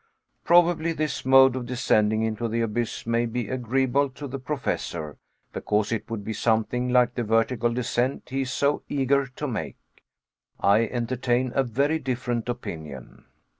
Probably 0.43 0.93
this 0.93 1.25
mode 1.25 1.55
of 1.55 1.67
descending 1.67 2.23
into 2.23 2.47
the 2.47 2.61
abyss 2.61 3.05
may 3.05 3.27
be 3.27 3.47
agreeable 3.49 4.09
to 4.09 4.27
the 4.27 4.39
Professor, 4.39 5.15
because 5.53 5.91
it 5.91 6.09
would 6.09 6.23
be 6.25 6.33
something 6.33 6.89
like 6.89 7.13
the 7.13 7.21
vertical 7.23 7.71
descent 7.71 8.29
he 8.31 8.41
is 8.41 8.51
so 8.51 8.81
eager 8.89 9.27
to 9.27 9.47
make. 9.47 9.77
I 10.59 10.87
entertain 10.87 11.51
a 11.53 11.61
very 11.63 11.99
different 11.99 12.49
opinion. 12.49 13.25